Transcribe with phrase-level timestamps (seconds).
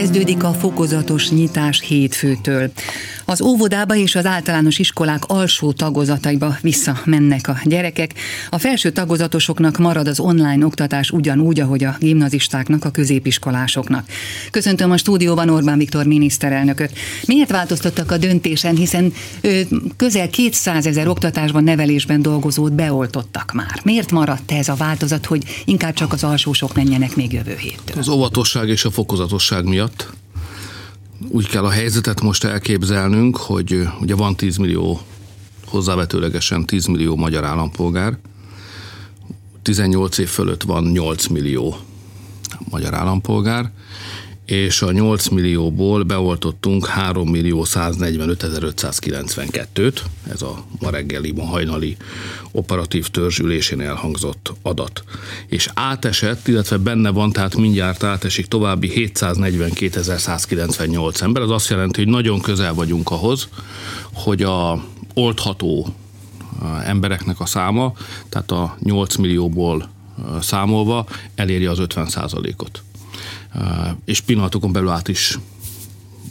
[0.00, 2.72] Megkezdődik a fokozatos nyitás hétfőtől.
[3.24, 8.14] Az óvodába és az általános iskolák alsó tagozataiba visszamennek a gyerekek.
[8.50, 14.06] A felső tagozatosoknak marad az online oktatás ugyanúgy, ahogy a gimnazistáknak, a középiskolásoknak.
[14.50, 16.92] Köszöntöm a stúdióban Orbán Viktor miniszterelnököt.
[17.26, 23.80] Miért változtattak a döntésen, hiszen ő, közel 200 ezer oktatásban, nevelésben dolgozót beoltottak már.
[23.82, 27.98] Miért maradt ez a változat, hogy inkább csak az alsósok menjenek még jövő héttől?
[27.98, 29.89] Az óvatosság és a fokozatosság miatt
[31.28, 35.00] úgy kell a helyzetet most elképzelnünk, hogy ugye van 10 millió,
[35.66, 38.18] hozzávetőlegesen 10 millió magyar állampolgár,
[39.62, 41.76] 18 év fölött van 8 millió
[42.70, 43.72] magyar állampolgár,
[44.50, 49.96] és a 8 millióból beoltottunk 3 millió 145 592-t,
[50.30, 51.96] ez a ma reggeli, ma hajnali
[52.52, 55.04] operatív törzsülésén elhangzott adat.
[55.46, 62.02] És átesett, illetve benne van, tehát mindjárt átesik további 742 198 ember, az azt jelenti,
[62.02, 63.48] hogy nagyon közel vagyunk ahhoz,
[64.12, 65.94] hogy a oltható
[66.84, 67.92] embereknek a száma,
[68.28, 69.90] tehát a 8 millióból
[70.40, 72.08] számolva eléri az 50
[72.56, 72.82] ot
[74.04, 75.38] és pillanatokon belül át is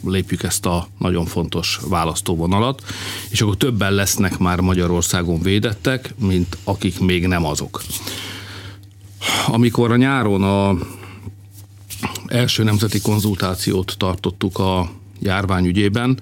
[0.04, 2.82] lépjük ezt a nagyon fontos választóvonalat,
[3.28, 7.82] és akkor többen lesznek már Magyarországon védettek, mint akik még nem azok.
[9.46, 10.76] Amikor a nyáron a
[12.26, 14.90] első nemzeti konzultációt tartottuk a
[15.20, 16.20] járvány ügyében,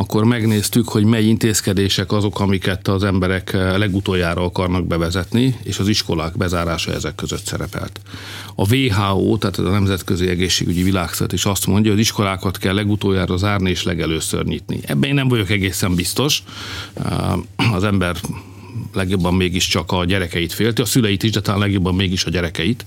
[0.00, 6.36] akkor megnéztük, hogy mely intézkedések azok, amiket az emberek legutoljára akarnak bevezetni, és az iskolák
[6.36, 8.00] bezárása ezek között szerepelt.
[8.54, 13.36] A WHO, tehát a Nemzetközi Egészségügyi Világszert is azt mondja, hogy az iskolákat kell legutoljára
[13.36, 14.80] zárni és legelőször nyitni.
[14.82, 16.42] Ebben én nem vagyok egészen biztos.
[17.72, 18.16] Az ember
[18.92, 22.84] legjobban mégiscsak a gyerekeit félti, a szüleit is, de talán legjobban mégis a gyerekeit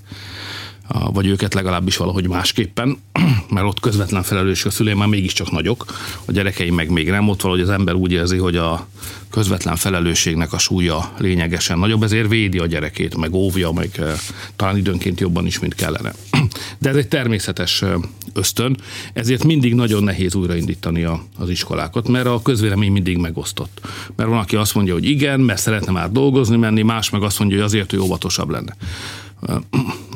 [0.87, 2.97] vagy őket legalábbis valahogy másképpen,
[3.53, 5.85] mert ott közvetlen felelősség a szüleim már mégiscsak nagyok,
[6.25, 8.87] a gyerekeim meg még nem, ott valahogy az ember úgy érzi, hogy a
[9.29, 14.13] közvetlen felelősségnek a súlya lényegesen nagyobb, ezért védi a gyerekét, meg óvja, meg eh,
[14.55, 16.13] talán időnként jobban is, mint kellene.
[16.79, 17.93] De ez egy természetes eh,
[18.33, 18.77] ösztön,
[19.13, 23.81] ezért mindig nagyon nehéz újraindítani a, az iskolákat, mert a közvélemény mindig megosztott.
[24.15, 27.39] Mert van, aki azt mondja, hogy igen, mert szeretne már dolgozni menni, más meg azt
[27.39, 28.75] mondja, hogy azért, hogy óvatosabb lenne.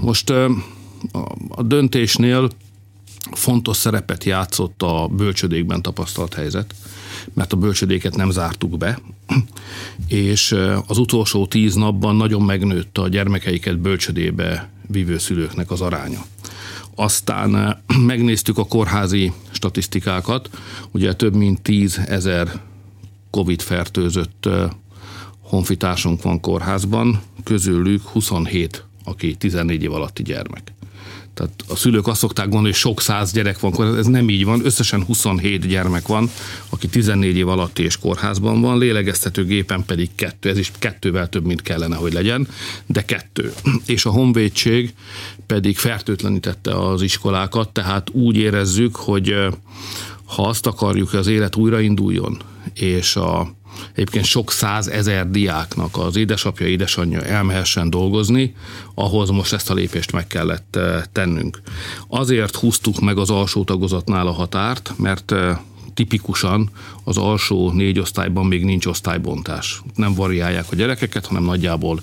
[0.02, 0.30] Most
[1.50, 2.50] a döntésnél
[3.32, 6.76] fontos szerepet játszott a bölcsödékben tapasztalt helyzet,
[7.34, 9.00] mert a bölcsödéket nem zártuk be,
[10.08, 10.56] és
[10.88, 16.26] az utolsó tíz napban nagyon megnőtt a gyermekeiket bölcsödébe vívő szülőknek az aránya.
[16.96, 20.50] Aztán megnéztük a kórházi statisztikákat,
[20.92, 22.62] ugye több mint tíz ezer
[23.30, 24.50] COVID fertőzött
[25.42, 30.72] honfitársunk van kórházban, közülük 27 aki 14 év alatti gyermek.
[31.38, 34.66] Tehát a szülők azt szokták gondolni, hogy sok száz gyerek van, ez nem így van,
[34.66, 36.30] összesen 27 gyermek van,
[36.70, 38.80] aki 14 év alatti és kórházban van,
[39.46, 42.48] gépen pedig kettő, ez is kettővel több, mint kellene, hogy legyen,
[42.86, 43.54] de kettő.
[43.86, 44.94] És a honvédség
[45.46, 49.36] pedig fertőtlenítette az iskolákat, tehát úgy érezzük, hogy
[50.26, 52.38] ha azt akarjuk, hogy az élet újrainduljon,
[52.74, 53.56] és a
[53.94, 58.56] egyébként sok százezer diáknak az édesapja, édesanyja elmehessen dolgozni,
[58.94, 61.62] ahhoz most ezt a lépést meg kellett eh, tennünk.
[62.08, 65.58] Azért húztuk meg az alsó tagozatnál a határt, mert eh,
[65.94, 66.70] tipikusan
[67.04, 69.82] az alsó négy osztályban még nincs osztálybontás.
[69.96, 72.02] Nem variálják a gyerekeket, hanem nagyjából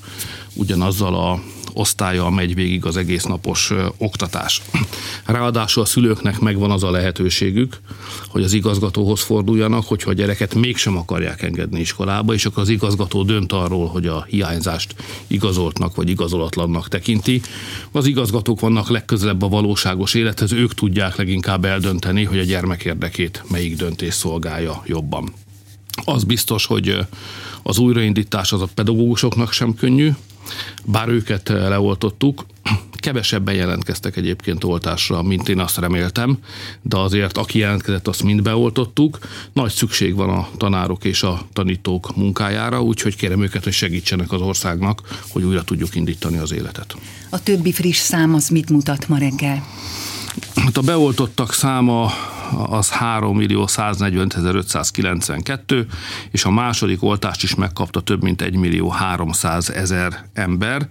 [0.54, 1.40] ugyanazzal a
[1.74, 4.62] osztálya megy végig az egész napos oktatás.
[5.24, 7.80] Ráadásul a szülőknek megvan az a lehetőségük,
[8.28, 13.22] hogy az igazgatóhoz forduljanak, hogyha a gyereket mégsem akarják engedni iskolába, és akkor az igazgató
[13.22, 14.94] dönt arról, hogy a hiányzást
[15.26, 17.42] igazoltnak vagy igazolatlannak tekinti.
[17.92, 23.42] Az igazgatók vannak legközelebb a valóságos élethez, ők tudják leginkább eldönteni, hogy a gyermek érdekét
[23.50, 25.32] melyik döntés szolgálja jobban.
[26.04, 26.98] Az biztos, hogy
[27.62, 30.10] az újraindítás az a pedagógusoknak sem könnyű,
[30.84, 32.44] bár őket eh, leoltottuk,
[33.04, 36.38] kevesebben jelentkeztek egyébként oltásra, mint én azt reméltem,
[36.82, 39.18] de azért aki jelentkezett, azt mind beoltottuk.
[39.52, 44.40] Nagy szükség van a tanárok és a tanítók munkájára, úgyhogy kérem őket, hogy segítsenek az
[44.40, 46.96] országnak, hogy újra tudjuk indítani az életet.
[47.30, 49.66] A többi friss szám az mit mutat ma reggel?
[50.54, 52.12] Hát a beoltottak száma
[52.56, 55.86] az 3 millió 140 592,
[56.30, 60.88] és a második oltást is megkapta több mint 1 millió 300 ezer ember.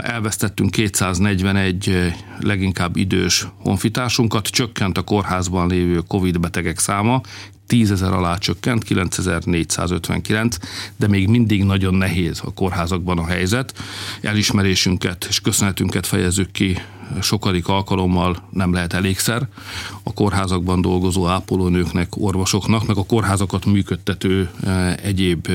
[0.00, 7.20] Elvesztettünk 241 leginkább idős honfitársunkat, csökkent a kórházban lévő Covid betegek száma,
[7.66, 10.56] 10 ezer alá csökkent, 9459,
[10.96, 13.74] de még mindig nagyon nehéz a kórházakban a helyzet.
[14.22, 16.78] Elismerésünket és köszönetünket fejezzük ki
[17.20, 19.48] sokadik alkalommal nem lehet elégszer
[20.02, 24.50] a kórházakban dolgozó ápolónőknek, orvosoknak, meg a kórházakat működtető
[25.02, 25.48] egyéb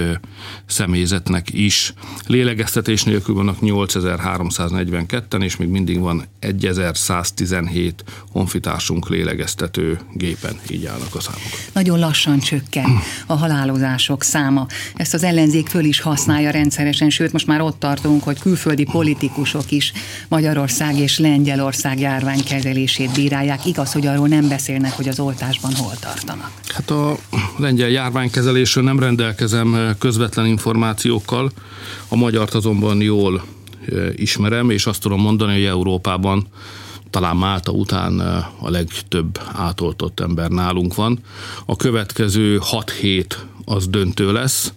[0.66, 1.94] személyzetnek is.
[2.28, 11.20] Lélegeztetés nélkül vannak 8342-en, és még mindig van 1117 honfitársunk lélegeztető gépen, így állnak a
[11.20, 11.42] számok.
[11.74, 14.68] Nagyon lassan csökken a halálozások száma.
[14.96, 19.72] Ezt az ellenzék föl is használja rendszeresen, sőt most már ott tartunk, hogy külföldi politikusok
[19.72, 19.94] is
[20.28, 23.66] Magyarország és Lengyelország járványkezelését bírálják.
[23.66, 26.52] Igaz, hogy arról nem beszélnek, hogy az oltásban hol tartanak.
[26.68, 27.18] Hát a
[27.58, 31.52] lengyel járványkezelésről nem rendelkezem közvetlen információkkal,
[32.08, 33.44] a magyart azonban jól
[34.16, 36.48] ismerem, és azt tudom mondani, hogy Európában
[37.10, 38.20] talán Málta után
[38.60, 41.20] a legtöbb átoltott ember nálunk van.
[41.66, 44.74] A következő 6 hét az döntő lesz.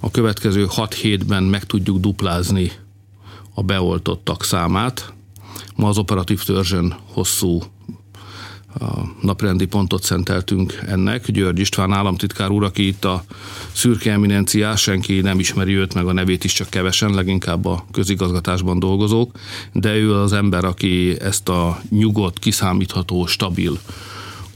[0.00, 2.72] A következő 6 hétben meg tudjuk duplázni
[3.54, 5.14] a beoltottak számát.
[5.76, 7.62] Ma az operatív törzsön hosszú
[8.80, 8.86] a
[9.22, 11.30] naprendi pontot szenteltünk ennek.
[11.30, 13.24] György István államtitkár úr, aki itt a
[13.72, 18.78] szürke eminenciás, senki nem ismeri őt, meg a nevét is csak kevesen, leginkább a közigazgatásban
[18.78, 19.38] dolgozók,
[19.72, 23.78] de ő az ember, aki ezt a nyugodt, kiszámítható, stabil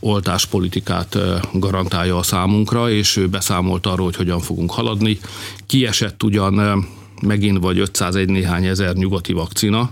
[0.00, 1.18] oltáspolitikát
[1.52, 5.18] garantálja a számunkra, és ő beszámolt arról, hogy hogyan fogunk haladni.
[5.66, 6.84] Kiesett ugyan
[7.22, 9.90] megint vagy 501 néhány ezer nyugati vakcina,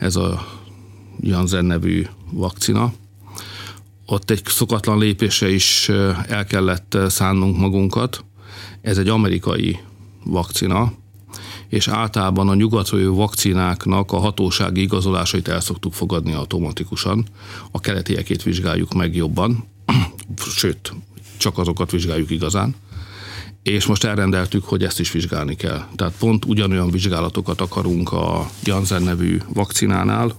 [0.00, 0.46] ez a
[1.20, 2.92] Janssen nevű vakcina,
[4.06, 5.88] ott egy szokatlan lépése is
[6.28, 8.24] el kellett szánnunk magunkat.
[8.80, 9.80] Ez egy amerikai
[10.24, 10.92] vakcina,
[11.68, 17.26] és általában a nyugatrai vakcináknak a hatósági igazolásait el szoktuk fogadni automatikusan.
[17.70, 19.64] A keletiekét vizsgáljuk meg jobban,
[20.56, 20.92] sőt,
[21.36, 22.74] csak azokat vizsgáljuk igazán.
[23.62, 25.84] És most elrendeltük, hogy ezt is vizsgálni kell.
[25.96, 30.34] Tehát pont ugyanolyan vizsgálatokat akarunk a Janssen nevű vakcinánál,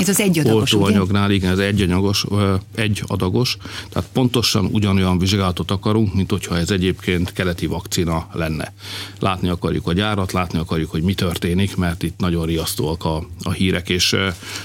[0.00, 1.34] ez az egyadagos, oltóanyagnál, ugye?
[1.34, 2.26] igen, ez egyanyagos,
[2.74, 3.56] egy adagos,
[3.88, 8.72] tehát pontosan ugyanolyan vizsgálatot akarunk, mint hogyha ez egyébként keleti vakcina lenne.
[9.18, 13.50] Látni akarjuk a gyárat, látni akarjuk, hogy mi történik, mert itt nagyon riasztóak a, a
[13.50, 14.16] hírek, és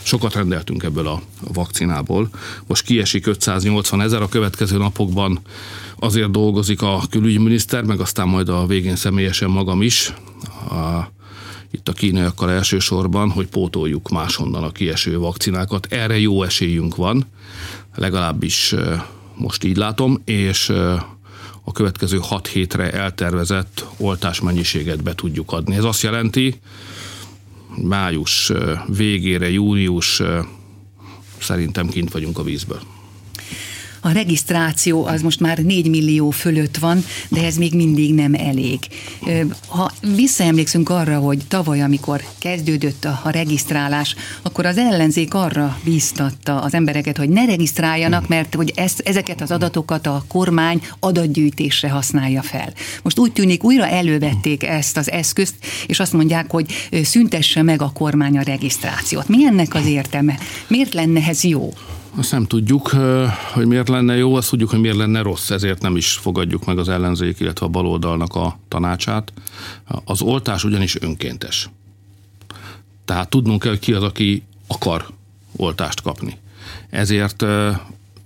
[0.04, 1.22] sokat rendeltünk ebből a
[1.54, 2.30] vakcinából.
[2.68, 5.40] Most kiesik 580 ezer, a következő napokban
[6.00, 10.14] azért dolgozik a külügyminiszter, meg aztán majd a végén személyesen magam is,
[10.70, 11.14] a
[11.76, 15.88] itt a kínaiakkal elsősorban, hogy pótoljuk máshonnan a kieső vakcinákat.
[15.90, 17.26] Erre jó esélyünk van,
[17.96, 18.76] legalábbis
[19.36, 20.70] most így látom, és
[21.64, 25.76] a következő 6 hétre eltervezett oltásmennyiséget be tudjuk adni.
[25.76, 26.60] Ez azt jelenti,
[27.82, 28.52] május
[28.88, 30.22] végére, június
[31.40, 32.95] szerintem kint vagyunk a vízből
[34.06, 38.80] a regisztráció az most már 4 millió fölött van, de ez még mindig nem elég.
[39.68, 46.74] Ha visszaemlékszünk arra, hogy tavaly, amikor kezdődött a, regisztrálás, akkor az ellenzék arra bíztatta az
[46.74, 52.74] embereket, hogy ne regisztráljanak, mert hogy ezt, ezeket az adatokat a kormány adatgyűjtésre használja fel.
[53.04, 55.56] Most úgy tűnik, újra elővették ezt az eszközt,
[55.88, 59.28] és azt mondják, hogy szüntesse meg a kormány a regisztrációt.
[59.28, 60.38] Mi ennek az értelme?
[60.68, 61.74] Miért lenne ez jó?
[62.18, 62.88] Azt nem tudjuk,
[63.54, 66.78] hogy miért lenne jó, azt tudjuk, hogy miért lenne rossz, ezért nem is fogadjuk meg
[66.78, 69.34] az ellenzék, illetve a baloldalnak a tanácsát.
[70.06, 71.70] Az oltás ugyanis önkéntes.
[73.06, 75.08] Tehát tudnunk kell, ki az, aki akar
[75.56, 76.38] oltást kapni.
[76.90, 77.46] Ezért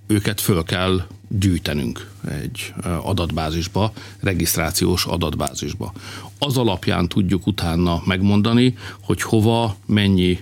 [0.07, 5.93] őket föl kell gyűjtenünk egy adatbázisba, regisztrációs adatbázisba.
[6.39, 10.39] Az alapján tudjuk utána megmondani, hogy hova mennyi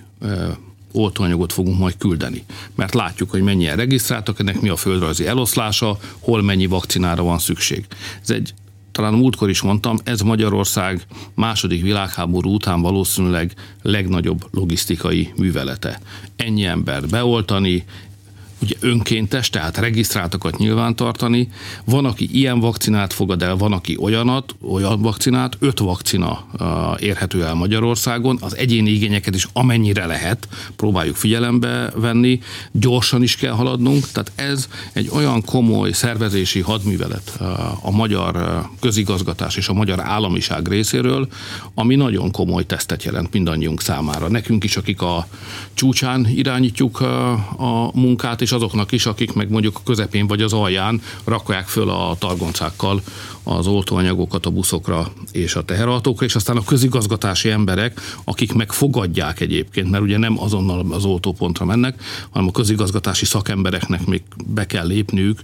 [0.92, 2.44] oltóanyagot fogunk majd küldeni.
[2.76, 7.86] Mert látjuk, hogy mennyien regisztráltak, ennek mi a földrajzi eloszlása, hol mennyi vakcinára van szükség.
[8.22, 8.54] Ez egy
[8.92, 11.02] talán múltkor is mondtam, ez Magyarország
[11.34, 16.00] második világháború után valószínűleg legnagyobb logisztikai művelete.
[16.36, 17.86] Ennyi ember beoltani,
[18.62, 21.50] ugye önkéntes, tehát regisztráltakat nyilvántartani.
[21.86, 26.46] Van, aki ilyen vakcinát fogad el, van, aki olyanat, olyan vakcinát, öt vakcina
[27.00, 32.40] érhető el Magyarországon, az egyéni igényeket is amennyire lehet, próbáljuk figyelembe venni,
[32.72, 37.40] gyorsan is kell haladnunk, tehát ez egy olyan komoly szervezési hadművelet
[37.82, 41.28] a magyar közigazgatás és a magyar államiság részéről,
[41.74, 44.28] ami nagyon komoly tesztet jelent mindannyiunk számára.
[44.28, 45.28] Nekünk is, akik a
[45.74, 47.00] csúcsán irányítjuk
[47.58, 51.90] a munkát, és azoknak is, akik meg mondjuk a közepén vagy az alján rakják föl
[51.90, 53.02] a targoncákkal
[53.48, 59.90] az oltóanyagokat a buszokra és a teherautókra, és aztán a közigazgatási emberek, akik megfogadják egyébként,
[59.90, 65.40] mert ugye nem azonnal az oltópontra mennek, hanem a közigazgatási szakembereknek még be kell lépniük,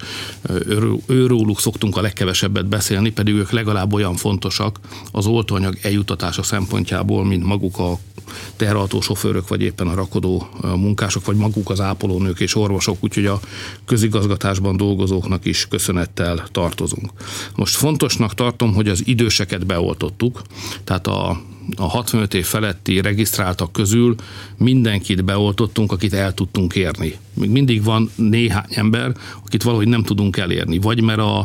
[1.05, 4.79] őróluk szoktunk a legkevesebbet beszélni, pedig ők legalább olyan fontosak
[5.11, 7.99] az oltóanyag eljutatása szempontjából, mint maguk a
[8.55, 13.39] teherautó sofőrök, vagy éppen a rakodó munkások, vagy maguk az ápolónők és orvosok, úgyhogy a
[13.85, 17.11] közigazgatásban dolgozóknak is köszönettel tartozunk.
[17.55, 20.41] Most fontosnak tartom, hogy az időseket beoltottuk,
[20.83, 21.41] tehát a,
[21.75, 24.15] a 65 év feletti regisztráltak közül
[24.57, 27.15] mindenkit beoltottunk, akit el tudtunk érni.
[27.33, 29.11] Még mindig van néhány ember,
[29.45, 31.39] akit valahogy nem tudunk elérni, vagy mert a,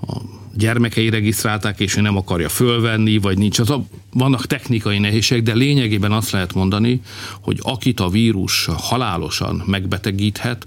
[0.00, 0.20] a
[0.54, 3.58] gyermekei regisztrálták, és ő nem akarja fölvenni, vagy nincs.
[3.58, 7.00] Az a, vannak technikai nehézségek, de lényegében azt lehet mondani,
[7.40, 10.66] hogy akit a vírus halálosan megbetegíthet,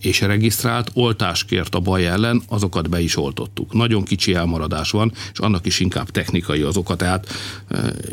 [0.00, 3.72] és regisztrált, oltást kért a baj ellen, azokat be is oltottuk.
[3.72, 7.28] Nagyon kicsi elmaradás van, és annak is inkább technikai az oka, tehát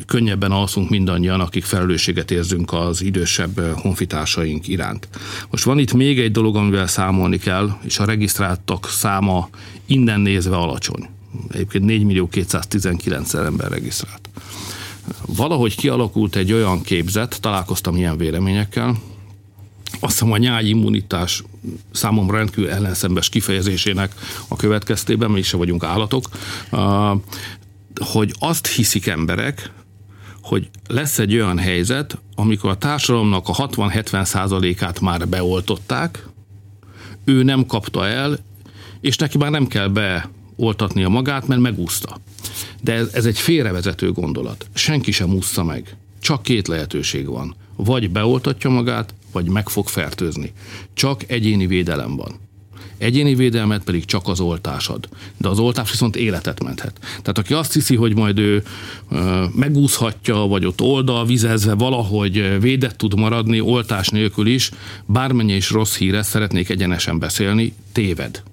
[0.06, 5.08] könnyebben alszunk mindannyian, akik felelősséget érzünk az idősebb honfitársaink iránt.
[5.50, 9.50] Most van itt még egy dolog, amivel számolni kell, és a regisztráltak száma
[9.86, 11.10] innen nézve alacsony.
[11.52, 14.30] Egyébként 4 millió 219 ember regisztrált.
[15.26, 18.98] Valahogy kialakult egy olyan képzet, találkoztam ilyen véleményekkel,
[20.04, 21.44] azt hiszem a nyári immunitás
[21.92, 24.14] számomra rendkívül ellenszembes kifejezésének
[24.48, 26.30] a következtében, mi se vagyunk állatok,
[27.96, 29.72] hogy azt hiszik emberek,
[30.42, 36.28] hogy lesz egy olyan helyzet, amikor a társadalomnak a 60-70 százalékát már beoltották,
[37.24, 38.40] ő nem kapta el,
[39.02, 42.18] és neki már nem kell beoltatnia magát, mert megúszta.
[42.82, 44.70] De ez, ez egy félrevezető gondolat.
[44.74, 45.96] Senki sem úszta meg.
[46.22, 47.56] Csak két lehetőség van.
[47.76, 50.52] Vagy beoltatja magát, vagy meg fog fertőzni.
[50.94, 52.40] Csak egyéni védelem van.
[52.98, 55.10] Egyéni védelmet pedig csak az oltás ad.
[55.38, 57.00] De az oltás viszont életet menthet.
[57.02, 58.64] Tehát aki azt hiszi, hogy majd ő
[59.56, 64.72] megúszhatja, vagy ott oldal vizezve valahogy védett tud maradni oltás nélkül is,
[65.06, 68.44] bármennyi is rossz híre szeretnék egyenesen beszélni, téved.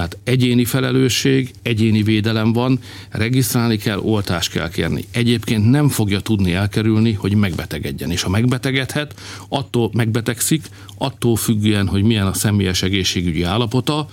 [0.00, 2.78] Tehát egyéni felelősség, egyéni védelem van,
[3.10, 5.04] regisztrálni kell, oltást kell kérni.
[5.10, 8.10] Egyébként nem fogja tudni elkerülni, hogy megbetegedjen.
[8.10, 9.14] És ha megbetegedhet,
[9.48, 10.66] attól megbetegszik,
[10.98, 14.08] attól függően, hogy milyen a személyes egészségügyi állapota,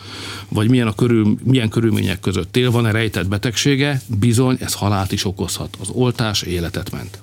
[0.49, 5.25] vagy milyen, a körül, milyen körülmények között él, van-e rejtett betegsége, bizony ez halált is
[5.25, 5.77] okozhat.
[5.79, 7.19] Az oltás életet ment.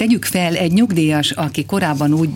[0.00, 2.30] Tegyük fel egy nyugdíjas, aki korábban úgy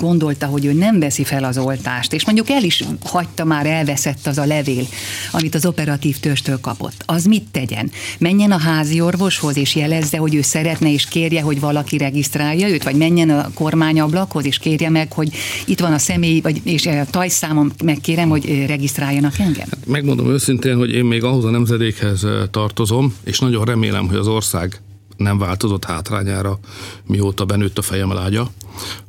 [0.00, 4.26] gondolta, hogy ő nem veszi fel az oltást, és mondjuk el is hagyta, már elveszett
[4.26, 4.86] az a levél,
[5.32, 7.02] amit az operatív törstől kapott.
[7.06, 7.90] Az mit tegyen?
[8.18, 12.82] Menjen a házi orvoshoz, és jelezze, hogy ő szeretne, és kérje, hogy valaki regisztrálja őt,
[12.82, 15.32] vagy menjen a kormányablakhoz, és kérje meg, hogy
[15.66, 19.66] itt van a személy, vagy, és a tajszámom megkérem, hogy regisztráljanak engem?
[19.70, 24.26] Hát megmondom őszintén, hogy én még ahhoz a nemzedékhez tartozom, és nagyon remélem, hogy az
[24.26, 24.80] ország
[25.16, 26.58] nem változott hátrányára,
[27.06, 28.50] mióta benőtt a fejem lágya,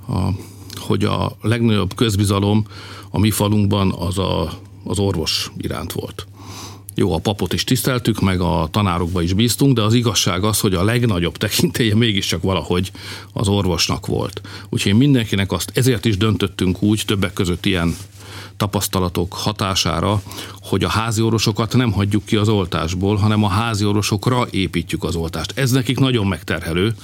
[0.07, 0.29] a,
[0.75, 2.65] hogy a legnagyobb közbizalom
[3.09, 6.27] a mi falunkban az a, az orvos iránt volt.
[6.95, 10.73] Jó, a papot is tiszteltük, meg a tanárokba is bíztunk, de az igazság az, hogy
[10.73, 12.91] a legnagyobb tekintélye mégiscsak valahogy
[13.33, 14.41] az orvosnak volt.
[14.69, 17.95] Úgyhogy mindenkinek azt, ezért is döntöttünk úgy, többek között ilyen
[18.57, 20.21] tapasztalatok hatására,
[20.61, 25.15] hogy a házi orvosokat nem hagyjuk ki az oltásból, hanem a házi orvosokra építjük az
[25.15, 25.51] oltást.
[25.55, 26.95] Ez nekik nagyon megterhelő,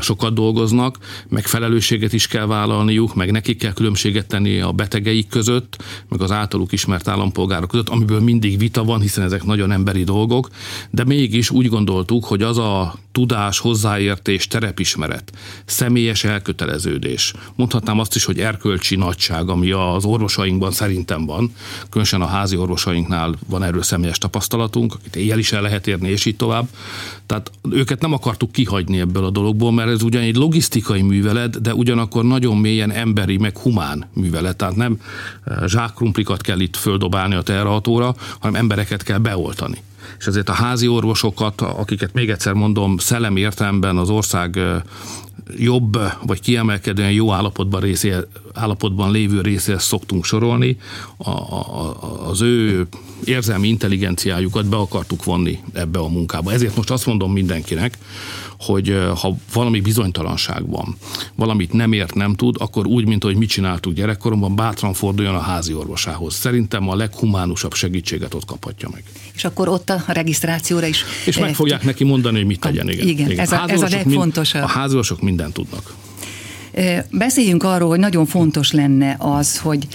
[0.00, 0.98] sokat dolgoznak,
[1.28, 6.30] meg felelősséget is kell vállalniuk, meg nekik kell különbséget tenni a betegeik között, meg az
[6.30, 10.48] általuk ismert állampolgárok között, amiből mindig vita van, hiszen ezek nagyon emberi dolgok,
[10.90, 15.32] de mégis úgy gondoltuk, hogy az a tudás, hozzáértés, terepismeret,
[15.64, 20.04] személyes elköteleződés, mondhatnám azt is, hogy erkölcsi nagyság, ami az
[20.62, 21.52] orvosainkban szerintem van,
[21.88, 26.24] különösen a házi orvosainknál van erről személyes tapasztalatunk, akit éjjel is el lehet érni, és
[26.24, 26.68] így tovább.
[27.26, 31.74] Tehát őket nem akartuk kihagyni ebből a dologból, mert ez ugyan egy logisztikai művelet, de
[31.74, 34.56] ugyanakkor nagyon mélyen emberi, meg humán művelet.
[34.56, 35.00] Tehát nem
[35.44, 39.78] eh, zsákrumplikat kell itt földobálni a terrahatóra, hanem embereket kell beoltani
[40.18, 44.82] és ezért a házi orvosokat, akiket még egyszer mondom, szellemi értelemben az ország eh,
[45.56, 48.14] jobb vagy kiemelkedően jó állapotban, részé,
[48.54, 50.76] állapotban lévő részéhez szoktunk sorolni,
[51.16, 52.86] a, a, az ő
[53.24, 56.52] érzelmi intelligenciájukat be akartuk vonni ebbe a munkába.
[56.52, 57.98] Ezért most azt mondom mindenkinek,
[58.58, 60.96] hogy ha valami bizonytalanság van,
[61.34, 65.40] valamit nem ért, nem tud, akkor úgy, mint hogy mit csináltuk gyerekkoromban, bátran forduljon a
[65.40, 66.34] házi orvosához.
[66.34, 69.04] Szerintem a leghumánusabb segítséget ott kaphatja meg.
[69.34, 71.04] És akkor ott a regisztrációra is.
[71.26, 72.88] És meg fogják neki mondani, hogy mit tegyen.
[72.88, 73.44] Igen, igen, igen.
[73.44, 74.60] Ez, a, ez a legfontosabb.
[74.60, 75.94] Mind, a háziorvosok mindent tudnak.
[77.10, 79.86] Beszéljünk arról, hogy nagyon fontos lenne az, hogy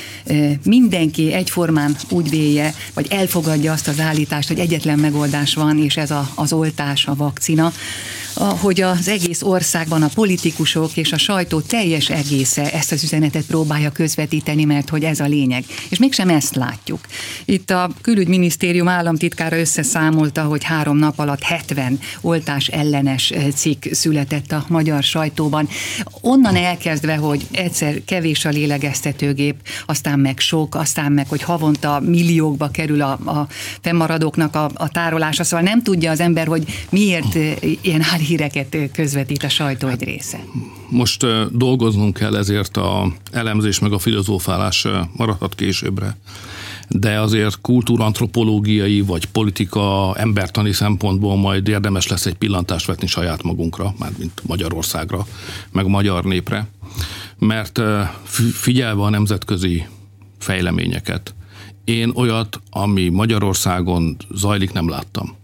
[0.64, 6.12] mindenki egyformán úgy véje, vagy elfogadja azt az állítást, hogy egyetlen megoldás van, és ez
[6.12, 7.72] a, az oltás, a vakcina
[8.38, 13.91] hogy az egész országban a politikusok és a sajtó teljes egésze ezt az üzenetet próbálja
[13.91, 15.63] közvetíteni, mert hogy ez a lényeg.
[15.89, 17.00] És mégsem ezt látjuk.
[17.46, 24.65] Itt a külügyminisztérium államtitkára összeszámolta, hogy három nap alatt 70 oltás ellenes cikk született a
[24.67, 25.67] magyar sajtóban.
[26.22, 32.70] Onnan elkezdve, hogy egyszer kevés a lélegeztetőgép, aztán meg sok, aztán meg, hogy havonta milliókba
[32.70, 33.48] kerül a, a
[33.82, 37.36] fennmaradóknak a, a tárolása, szóval nem tudja az ember, hogy miért
[37.82, 40.40] ilyen híreket közvetít a sajtó egy része.
[40.90, 46.18] Most dolgoznunk kell ezért a elemzés meg a filozófálás maradhat későbbre
[46.90, 53.94] de azért kultúrantropológiai vagy politika, embertani szempontból majd érdemes lesz egy pillantást vetni saját magunkra,
[54.18, 55.26] mint Magyarországra,
[55.72, 56.68] meg magyar népre,
[57.38, 57.82] mert
[58.54, 59.86] figyelve a nemzetközi
[60.38, 61.36] fejleményeket,
[61.84, 65.36] én olyat, ami Magyarországon zajlik, nem láttam.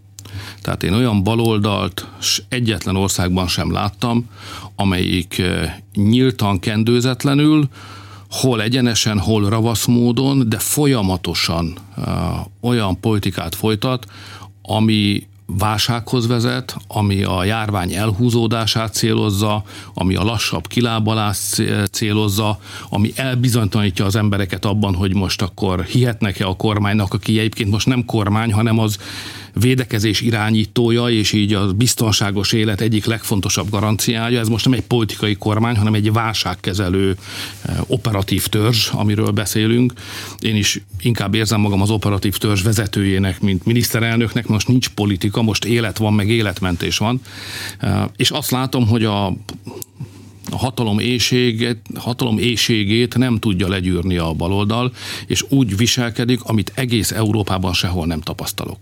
[0.64, 2.06] Tehát én olyan baloldalt
[2.48, 4.28] egyetlen országban sem láttam,
[4.76, 5.42] amelyik
[5.94, 7.68] nyíltan kendőzetlenül,
[8.30, 11.76] hol egyenesen, hol ravasz módon, de folyamatosan
[12.60, 14.06] olyan politikát folytat,
[14.62, 19.62] ami válsághoz vezet, ami a járvány elhúzódását célozza,
[19.94, 26.56] ami a lassabb kilábalást célozza, ami elbizonytalanítja az embereket abban, hogy most akkor hihetnek-e a
[26.56, 28.98] kormánynak, aki egyébként most nem kormány, hanem az
[29.54, 34.40] védekezés irányítója, és így a biztonságos élet egyik legfontosabb garanciája.
[34.40, 37.16] Ez most nem egy politikai kormány, hanem egy válságkezelő
[37.62, 39.92] eh, operatív törzs, amiről beszélünk.
[40.38, 44.46] Én is inkább érzem magam az operatív törzs vezetőjének, mint miniszterelnöknek.
[44.46, 47.20] Most nincs politika, most élet van, meg életmentés van.
[47.78, 49.32] Eh, és azt látom, hogy a
[50.54, 54.92] a hatalom, éjséget, hatalom éjségét nem tudja legyűrni a baloldal,
[55.26, 58.78] és úgy viselkedik, amit egész Európában sehol nem tapasztalok.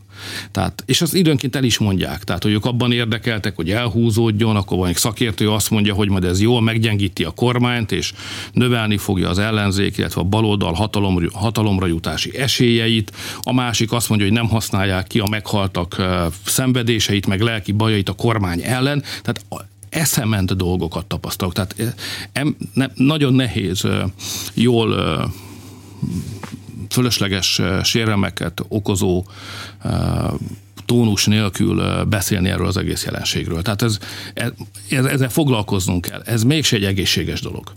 [0.50, 4.78] Tehát, és azt időnként el is mondják, tehát hogy ők abban érdekeltek, hogy elhúzódjon, akkor
[4.78, 8.12] van egy szakértő azt mondja, hogy majd ez jól meggyengíti a kormányt, és
[8.52, 13.12] növelni fogja az ellenzék, illetve a baloldal hatalom, hatalomra jutási esélyeit.
[13.40, 16.02] A másik azt mondja, hogy nem használják ki a meghaltak
[16.44, 19.02] szenvedéseit, meg lelki bajait a kormány ellen.
[19.22, 19.44] Tehát
[19.92, 21.52] eszement dolgokat tapasztalok.
[21.52, 21.96] Tehát
[22.32, 23.86] em, ne, nagyon nehéz
[24.54, 24.96] jól
[26.88, 29.24] fölösleges sérelmeket okozó
[30.92, 33.62] tónus nélkül beszélni erről az egész jelenségről.
[33.62, 33.98] Tehát ez,
[34.88, 36.22] ez, ezzel foglalkoznunk kell.
[36.24, 37.72] Ez mégse egy egészséges dolog.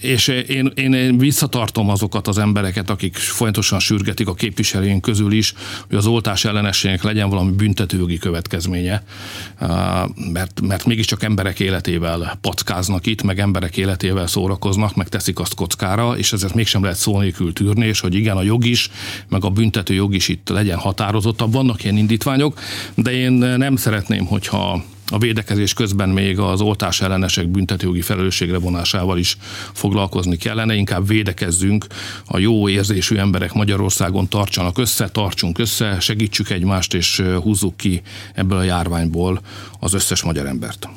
[0.00, 5.54] És én, én, én visszatartom azokat az embereket, akik folyamatosan sürgetik a képviselőink közül is,
[5.88, 9.02] hogy az oltás ellenességnek legyen valami büntetőjogi következménye,
[10.32, 16.18] mert, mert mégiscsak emberek életével packáznak itt, meg emberek életével szórakoznak, meg teszik azt kockára,
[16.18, 18.90] és ezért mégsem lehet szó nélkül tűrni, és hogy igen, a jog is,
[19.28, 21.52] meg a büntető jog is itt legyen határozottabb.
[21.70, 22.60] Vannak ilyen indítványok,
[22.94, 29.18] de én nem szeretném, hogyha a védekezés közben még az oltás ellenesek büntetőjogi felelősségre vonásával
[29.18, 29.36] is
[29.72, 31.86] foglalkozni kellene, inkább védekezzünk,
[32.26, 38.02] a jó érzésű emberek Magyarországon tartsanak össze, tartsunk össze, segítsük egymást és húzzuk ki
[38.34, 39.40] ebből a járványból
[39.80, 40.88] az összes magyar embert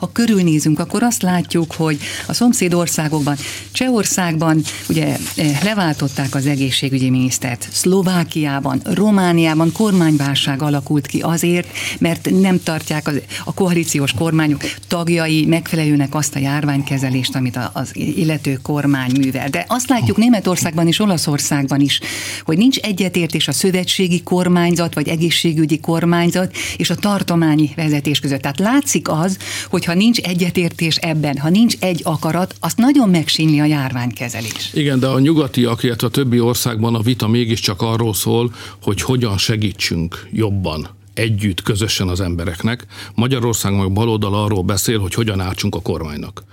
[0.00, 3.36] ha körülnézünk, akkor azt látjuk, hogy a szomszéd országokban,
[3.72, 12.62] Csehországban ugye eh, leváltották az egészségügyi minisztert, Szlovákiában, Romániában kormányválság alakult ki azért, mert nem
[12.62, 19.48] tartják az, a koalíciós kormányok tagjai megfelelőnek azt a járványkezelést, amit az illető kormány művel.
[19.48, 22.00] De azt látjuk Németországban és Olaszországban is,
[22.44, 28.40] hogy nincs egyetértés a szövetségi kormányzat vagy egészségügyi kormányzat és a tartományi vezetés között.
[28.40, 29.36] Tehát látszik az,
[29.70, 34.70] hogy ha nincs egyetértés ebben, ha nincs egy akarat, azt nagyon megsínli a járványkezelés.
[34.74, 39.38] Igen, de a nyugatiak, illetve a többi országban a vita mégiscsak arról szól, hogy hogyan
[39.38, 42.86] segítsünk jobban együtt, közösen az embereknek.
[43.14, 46.44] Magyarország meg baloldal arról beszél, hogy hogyan ártsunk a kormánynak.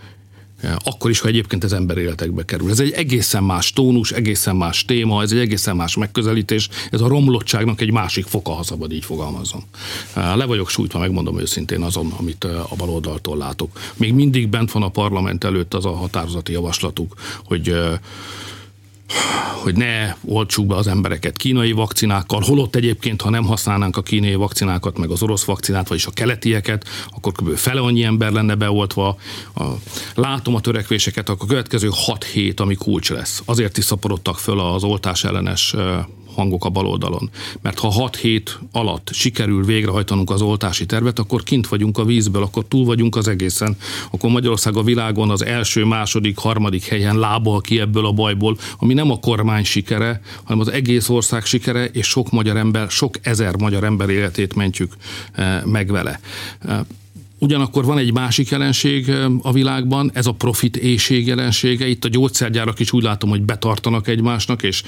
[0.84, 2.70] Akkor is, ha egyébként az ember életekbe kerül.
[2.70, 7.08] Ez egy egészen más tónus, egészen más téma, ez egy egészen más megközelítés, ez a
[7.08, 9.64] romlottságnak egy másik foka, ha szabad így fogalmazom.
[10.14, 13.80] Le vagyok sújtva, megmondom őszintén azon, amit a baloldaltól látok.
[13.96, 17.14] Még mindig bent van a parlament előtt az a határozati javaslatuk,
[17.46, 17.76] hogy
[19.64, 24.36] hogy ne oltsuk be az embereket kínai vakcinákkal, holott egyébként, ha nem használnánk a kínai
[24.36, 27.56] vakcinákat, meg az orosz vakcinát, vagyis a keletieket, akkor kb.
[27.56, 29.18] fele annyi ember lenne beoltva.
[29.56, 29.64] A,
[30.16, 33.42] látom a törekvéseket, akkor a következő 6 hét, ami kulcs lesz.
[33.46, 35.76] Azért is szaporodtak föl az oltás ellenes
[36.38, 37.30] hangok a baloldalon.
[37.62, 42.44] Mert ha 6 hét alatt sikerül végrehajtanunk az oltási tervet, akkor kint vagyunk a vízből,
[42.44, 43.78] akkor túl vagyunk az egészen.
[44.12, 48.94] Akkor Magyarország a világon az első, második, harmadik helyen lábal ki ebből a bajból, ami
[48.94, 53.56] nem a kormány sikere, hanem az egész ország sikere, és sok magyar ember, sok ezer
[53.56, 54.94] magyar ember életét mentjük
[55.32, 56.20] eh, meg vele.
[57.40, 61.88] Ugyanakkor van egy másik jelenség a világban, ez a profit éjség jelensége.
[61.88, 64.84] Itt a gyógyszergyárak is úgy látom, hogy betartanak egymásnak, és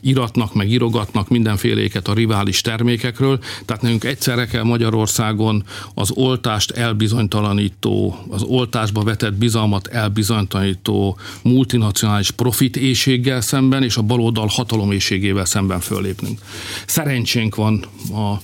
[0.00, 3.38] iratnak, meg irogatnak mindenféléket a rivális termékekről.
[3.64, 5.64] Tehát nekünk egyszerre kell Magyarországon
[5.94, 14.46] az oltást elbizonytalanító, az oltásba vetett bizalmat elbizonytalanító multinacionális profit éjséggel szemben, és a baloldal
[14.46, 16.40] hatalom éjségével szemben föllépnünk.
[16.86, 18.40] Szerencsénk van a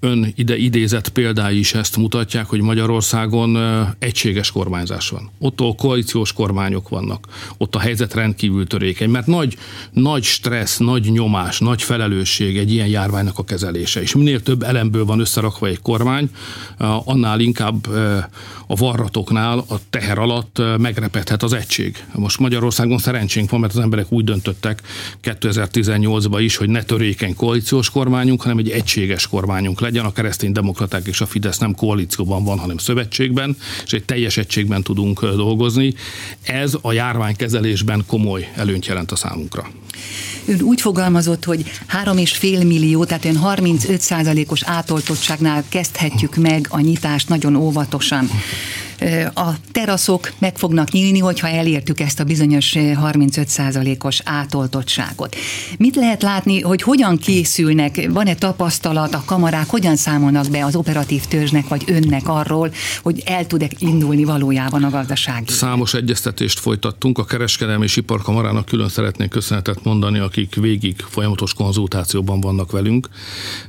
[0.00, 2.60] ön ide idézett példái is ezt mutatják, hogy
[3.12, 5.30] Magyarországon egységes kormányzás van.
[5.38, 7.26] Ott a koalíciós kormányok vannak.
[7.56, 9.56] Ott a helyzet rendkívül törékeny, mert nagy,
[9.92, 14.00] nagy stressz, nagy nyomás, nagy felelősség egy ilyen járványnak a kezelése.
[14.00, 16.30] És minél több elemből van összerakva egy kormány,
[17.04, 17.86] annál inkább
[18.66, 22.04] a varratoknál a teher alatt megrepedhet az egység.
[22.14, 24.82] Most Magyarországon szerencsénk van, mert az emberek úgy döntöttek
[25.22, 30.04] 2018-ban is, hogy ne törékeny koalíciós kormányunk, hanem egy egységes kormányunk legyen.
[30.04, 34.82] A keresztény demokraták és a Fidesz nem koalícióban van, hanem szövetségben, és egy teljes egységben
[34.82, 35.94] tudunk dolgozni.
[36.42, 39.70] Ez a járványkezelésben komoly előnyt jelent a számunkra.
[40.46, 41.64] Ön úgy fogalmazott, hogy
[42.04, 48.30] 3,5 millió, tehát ön 35 százalékos átoltottságnál kezdhetjük meg a nyitást nagyon óvatosan
[49.34, 55.36] a teraszok meg fognak nyílni, hogyha elértük ezt a bizonyos 35%-os átoltottságot.
[55.78, 61.24] Mit lehet látni, hogy hogyan készülnek, van-e tapasztalat, a kamarák hogyan számolnak be az operatív
[61.24, 65.44] törzsnek vagy önnek arról, hogy el tud-e indulni valójában a gazdaság?
[65.46, 72.40] Számos egyeztetést folytattunk, a kereskedelmi és iparkamarának külön szeretnék köszönetet mondani, akik végig folyamatos konzultációban
[72.40, 73.08] vannak velünk,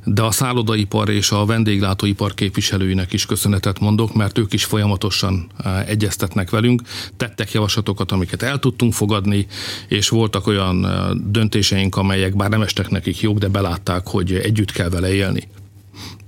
[0.04, 5.50] de a szállodaipar és a vendéglátóipar képviselőinek is köszönetet mondok, mert ők is folyamatosan folyamatosan
[5.88, 6.82] egyeztetnek velünk,
[7.18, 9.48] tettek javaslatokat, amiket el tudtunk fogadni,
[9.88, 10.88] és voltak olyan
[11.32, 15.48] döntéseink, amelyek bár nem estek nekik jók, de belátták, hogy együtt kell vele élni.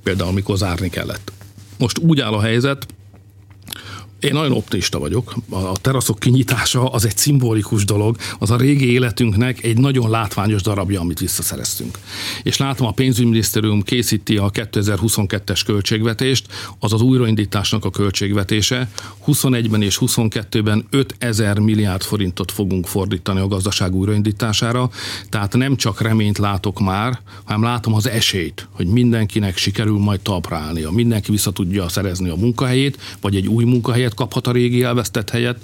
[0.04, 1.32] Például, amikor zárni kellett.
[1.78, 2.86] Most úgy áll a helyzet,
[4.20, 5.36] én nagyon optimista vagyok.
[5.50, 11.00] A teraszok kinyitása az egy szimbolikus dolog, az a régi életünknek egy nagyon látványos darabja,
[11.00, 12.00] amit visszaszereztünk.
[12.44, 16.46] És látom, a pénzügyminisztérium készíti a 2022-es költségvetést,
[16.80, 18.90] az az újraindításnak a költségvetése.
[19.28, 24.90] 21-ben és 22-ben 5000 milliárd forintot fogunk fordítani a gazdaság újraindítására,
[25.30, 30.58] tehát nem csak reményt látok már, hanem látom az esélyt, hogy mindenkinek sikerül majd talpra
[30.58, 30.92] állnia.
[30.92, 35.30] Mindenki vissza tudja szerezni a munkahelyét, vagy egy új munkahelyet, helyet kaphat a régi elvesztett
[35.30, 35.58] helyet,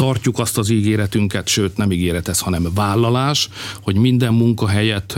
[0.00, 3.48] tartjuk azt az ígéretünket, sőt nem ígéret ez, hanem vállalás,
[3.82, 5.16] hogy minden munkahelyet,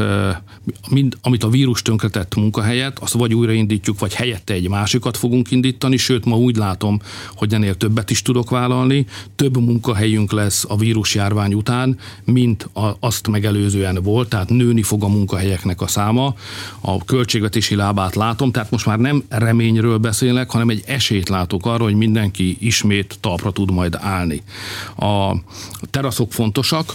[0.91, 5.97] mind, amit a vírus tönkretett munkahelyet, azt vagy újraindítjuk, vagy helyette egy másikat fogunk indítani,
[5.97, 7.01] sőt ma úgy látom,
[7.35, 12.97] hogy ennél többet is tudok vállalni, több munkahelyünk lesz a vírus járvány után, mint a,
[13.01, 16.35] azt megelőzően volt, tehát nőni fog a munkahelyeknek a száma,
[16.81, 21.85] a költségvetési lábát látom, tehát most már nem reményről beszélek, hanem egy esélyt látok arra,
[21.85, 24.43] hogy mindenki ismét talpra tud majd állni.
[24.97, 25.37] A
[25.91, 26.95] teraszok fontosak,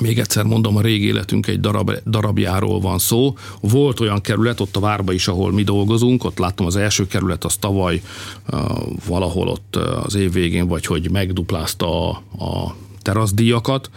[0.00, 3.36] még egyszer mondom, a régi életünk egy darab, darabjáról van szó.
[3.60, 7.44] Volt olyan kerület, ott a Várba is, ahol mi dolgozunk, ott láttam az első kerület,
[7.44, 8.02] az tavaly
[8.50, 8.60] uh,
[9.06, 13.90] valahol ott az év végén, vagy hogy megduplázta a, a teraszdíjakat.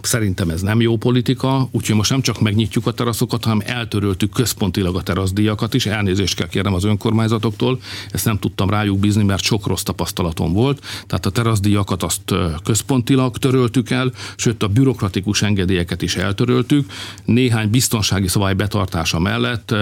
[0.00, 4.96] Szerintem ez nem jó politika, úgyhogy most nem csak megnyitjuk a teraszokat, hanem eltöröltük központilag
[4.96, 5.86] a teraszdíjakat is.
[5.86, 10.84] Elnézést kell kérnem az önkormányzatoktól, ezt nem tudtam rájuk bízni, mert sok rossz tapasztalatom volt.
[11.06, 16.90] Tehát a teraszdíjakat azt központilag töröltük el, sőt a bürokratikus engedélyeket is eltöröltük.
[17.24, 19.74] Néhány biztonsági szabály betartása mellett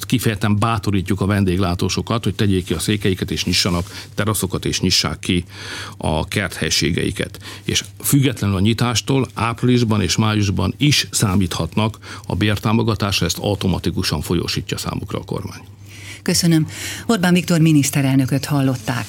[0.00, 5.44] kifejezetten bátorítjuk a vendéglátósokat, hogy tegyék ki a székeiket és nyissanak teraszokat és nyissák ki
[5.96, 7.38] a kerthelységeiket.
[7.64, 15.18] És függetlenül a nyitástól áprilisban és májusban is számíthatnak a bértámogatásra, ezt automatikusan folyósítja számukra
[15.18, 15.60] a kormány.
[16.22, 16.66] Köszönöm.
[17.06, 19.06] Orbán Viktor miniszterelnököt hallották.